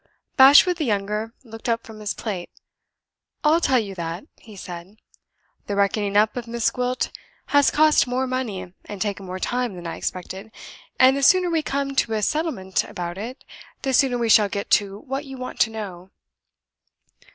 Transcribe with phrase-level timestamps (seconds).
[0.35, 2.49] Bashwood the younger looked up from his plate.
[3.43, 4.97] "I'll tell you that," he said.
[5.67, 7.11] "The reckoning up of Miss Gwilt
[7.49, 10.51] has cost more money and taken more time than I expected;
[10.99, 13.45] and the sooner we come to a settlement about it,
[13.83, 16.09] the sooner we shall get to what you want to know."